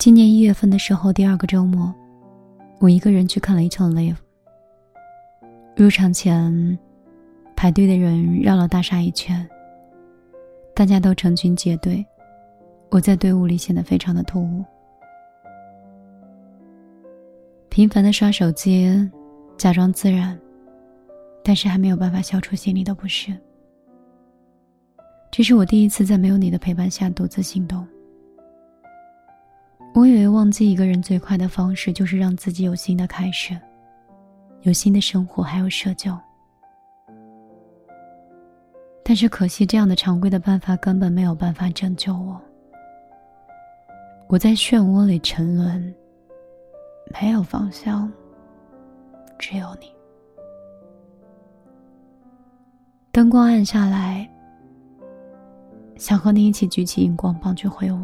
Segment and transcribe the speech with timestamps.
[0.00, 1.94] 今年一月份的时候，第二个周末，
[2.78, 4.16] 我一个人去看了一场 live。
[5.76, 6.78] 入场前，
[7.54, 9.46] 排队的人绕了大厦一圈，
[10.74, 12.02] 大家都成群结队，
[12.88, 14.64] 我在队伍里显得非常的突兀。
[17.68, 18.90] 频繁的刷手机，
[19.58, 20.40] 假装自然，
[21.44, 23.36] 但是还没有办法消除心里的不适。
[25.30, 27.86] 这是我第一次在没有你的陪伴下独自行动。
[29.92, 33.58] 我以为忘记一个人最快的方式就是让自己有新的开始，
[34.62, 36.18] 有新的生活，还有社交。
[39.04, 42.40] 但是可惜，这样的常规的办法根本没有办法拯救我。
[44.28, 45.92] 我在漩涡里沉沦，
[47.20, 48.10] 没有方向，
[49.38, 49.92] 只有你。
[53.10, 54.28] 灯光暗下来。
[55.96, 58.00] 想和你一起举起荧光棒去挥舞。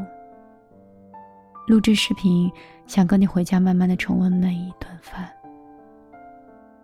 [1.66, 2.50] 录制视频，
[2.86, 5.28] 想跟你回家慢慢的重温每一顿饭。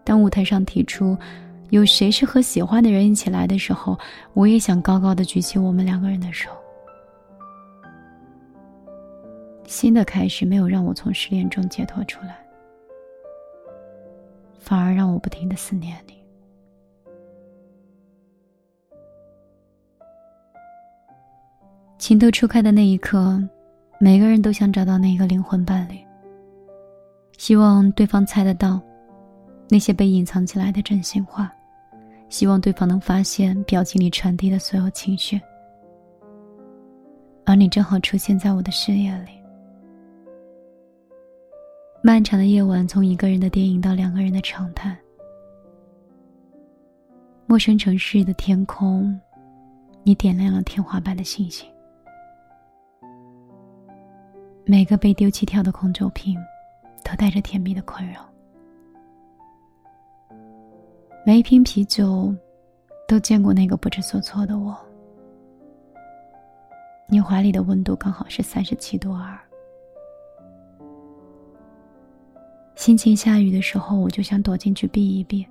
[0.05, 1.17] 当舞台上提出
[1.71, 3.97] 有谁是和喜欢的人一起来的时候，
[4.35, 6.51] 我也想高高的举起我们两个人的手。
[9.65, 12.37] 新的开始没有让我从失恋中解脱出来，
[14.59, 16.15] 反而让我不停的思念你。
[21.97, 23.41] 情窦初开的那一刻，
[24.05, 25.97] 每个人都想找到那个灵魂伴侣，
[27.39, 28.81] 希望对方猜得到
[29.69, 31.53] 那些被隐藏起来的真心话，
[32.29, 35.41] 希望对方能发现表情里传递的所有情绪。
[37.45, 39.31] 而你正好出现在我的视野里。
[42.03, 44.99] 漫长的夜晚，从一个人的电影到两个人的长谈，
[47.47, 49.17] 陌生城市的天空，
[50.03, 51.72] 你点亮了天花板的星星。
[54.65, 56.39] 每个被丢弃掉的空酒瓶，
[57.05, 58.25] 都带着甜蜜的困扰。
[61.27, 62.33] 每一瓶啤酒，
[63.09, 64.77] 都见过那个不知所措的我。
[67.09, 69.37] 你怀里的温度刚好是三十七度二。
[72.77, 75.45] 心情下雨的时候，我就想躲进去避一避。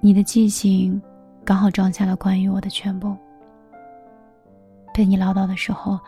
[0.00, 1.00] 你的记性，
[1.44, 3.16] 刚好装下了关于我的全部。
[4.94, 5.98] 被你唠叨的时候。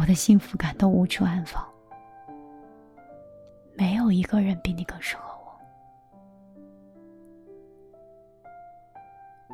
[0.00, 1.62] 我的幸福感都无处安放，
[3.74, 5.52] 没有一个人比你更适合我。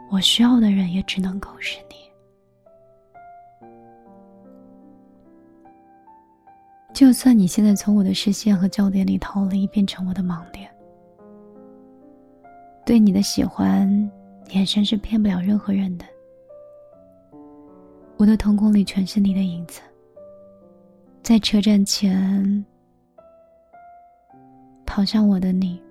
[0.08, 1.96] 我需要的人也只能够是你。
[6.94, 10.70] 就算你现在从我的视线和焦点里逃离，变成我的盲点，
[12.84, 13.88] 对你的喜欢，
[14.50, 16.04] 眼神是骗不了任何人的。
[18.16, 19.80] 我的瞳孔里全是你的影子。
[21.26, 22.64] 在车站前
[24.86, 25.82] 跑向我的你，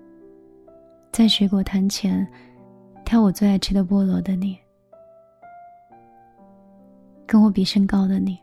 [1.12, 2.26] 在水果摊前
[3.04, 4.58] 挑我最爱吃的菠萝的你，
[7.26, 8.38] 跟我比身高的你，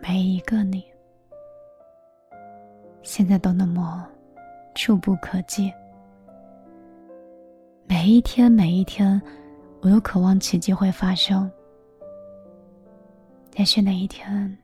[0.00, 0.84] 每一个你，
[3.02, 4.06] 现在都那么
[4.76, 5.68] 触不可及。
[7.88, 9.20] 每一天，每一天，
[9.80, 11.50] 我都渴望奇迹会发生。
[13.60, 14.56] 也许哪一天，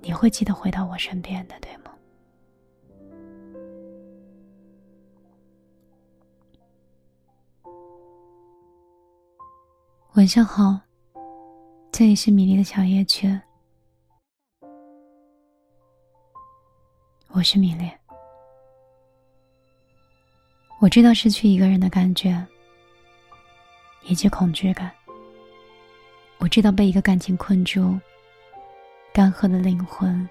[0.00, 1.90] 你会记得回到我身边的，对吗？
[10.14, 10.78] 晚上好，
[11.90, 13.26] 这里是米粒的小夜曲，
[17.32, 17.90] 我是米粒。
[20.80, 22.46] 我知道失去一个人的感觉，
[24.04, 24.88] 以及恐惧感。
[26.38, 27.98] 我知道被一个感情困住，
[29.12, 30.28] 干涸的灵魂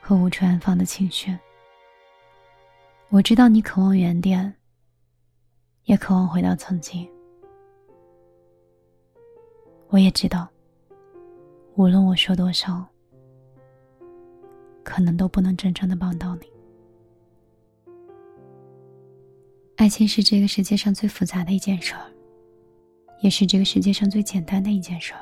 [0.00, 1.36] 和无处安放的情绪。
[3.08, 4.54] 我知道你渴望原点，
[5.84, 7.08] 也渴望回到曾经。
[9.88, 10.48] 我也知道，
[11.74, 12.84] 无论我说多少，
[14.82, 16.50] 可能都不能真正的帮到你。
[19.76, 22.15] 爱情是这个世界上最复杂的一件事儿。
[23.20, 25.20] 也是这个世界上最简单的一件事儿。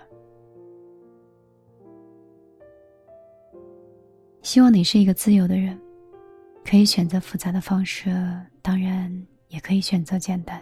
[4.43, 5.81] 希望你是一个自由的人，
[6.65, 8.11] 可以选择复杂的方式，
[8.61, 10.61] 当然也可以选择简单。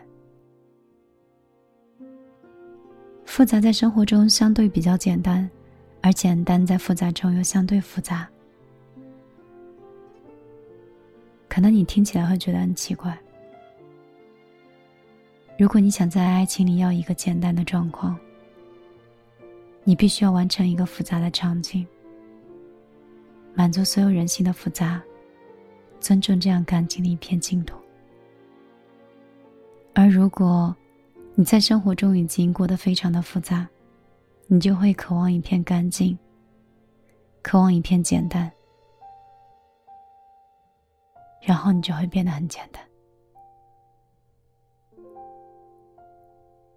[3.25, 5.51] 复杂在生活中相对比较简单，
[6.01, 8.29] 而简单在复杂中又相对复杂。
[11.49, 13.19] 可能你听起来会觉得很奇怪。
[15.63, 18.19] 如果你想在爱情里要一个简单的状况，
[19.85, 21.87] 你必须要完成一个复杂的场景，
[23.55, 25.01] 满足所有人性的复杂，
[26.01, 27.77] 尊重这样感情的一片净土。
[29.95, 30.75] 而如果
[31.37, 33.65] 你在生活中已经过得非常的复杂，
[34.49, 36.19] 你就会渴望一片干净，
[37.41, 38.51] 渴望一片简单，
[41.41, 42.83] 然后你就会变得很简单。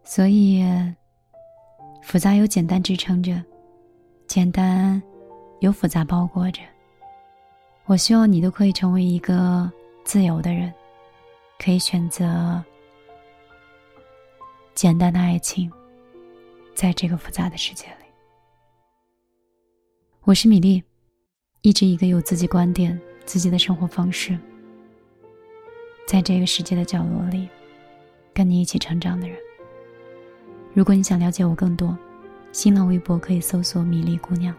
[0.05, 0.63] 所以。
[2.01, 3.43] 复杂有简单支撑着，
[4.27, 5.01] 简单
[5.59, 6.61] 有复杂包裹着。
[7.85, 9.71] 我希望你都可以成为一个
[10.03, 10.71] 自由的人，
[11.57, 12.63] 可以选择
[14.75, 15.69] 简单的爱情，
[16.75, 18.05] 在这个复杂的世界里。
[20.21, 20.83] 我是米粒，
[21.63, 24.37] 一直一个有自己观点、自己的生活方式，
[26.07, 27.49] 在这个世界的角落里，
[28.31, 29.35] 跟你一起成长的人。
[30.75, 31.97] 如果你想了解我更多，
[32.51, 34.53] 新浪微博可以搜索“米粒姑娘”，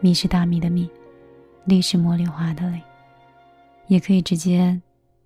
[0.00, 0.90] 米是大米的米，
[1.66, 2.80] 粒是茉莉花的粒，
[3.86, 4.80] 也可以直接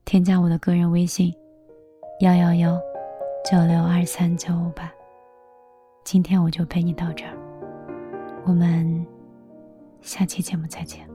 [0.05, 1.33] 添加我的个人微信：
[2.19, 2.77] 幺幺幺
[3.49, 4.93] 九六二三九五八。
[6.03, 7.39] 今天我就陪你到这儿，
[8.45, 9.07] 我们
[10.01, 11.12] 下期节目再见。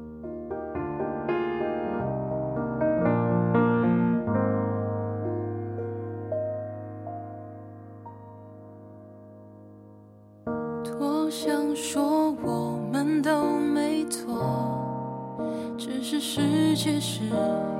[11.40, 15.38] 想说我们都没错，
[15.78, 17.26] 只是世界是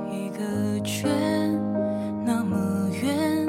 [0.08, 1.10] 一个圈，
[2.24, 3.44] 那么远，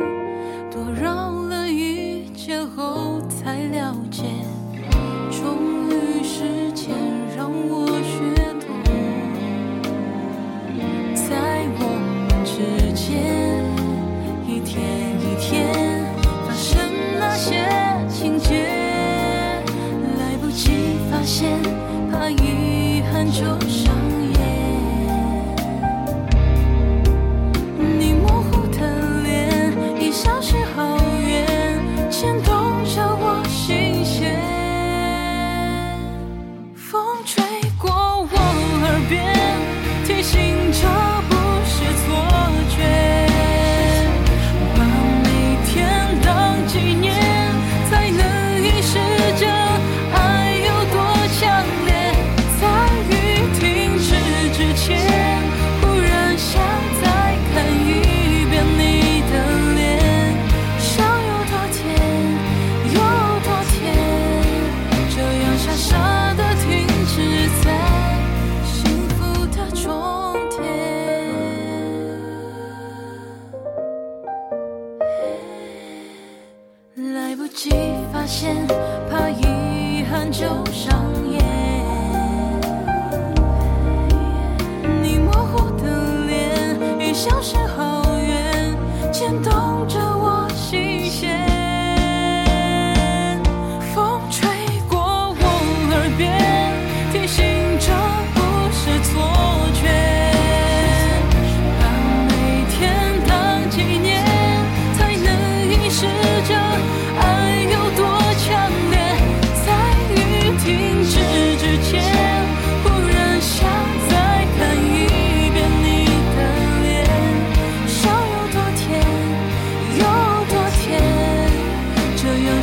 [0.71, 4.23] 多绕了一圈后才了解。
[23.31, 24.08] 就像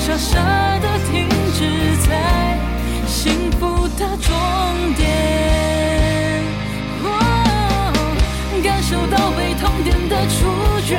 [0.07, 0.39] 傻傻
[0.79, 1.61] 的停止
[2.09, 2.57] 在
[3.09, 4.33] 幸福的终
[4.95, 5.05] 点。
[8.63, 10.47] 感受到被痛点的触
[10.87, 10.97] 觉，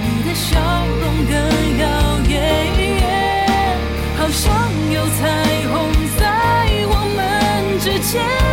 [0.00, 1.34] 你的笑容更
[1.80, 1.84] 耀
[2.28, 2.30] 眼，
[4.16, 4.46] 好像
[4.92, 5.20] 有彩
[5.72, 5.74] 虹
[6.16, 6.22] 在
[6.86, 7.18] 我们
[7.80, 8.45] 之间。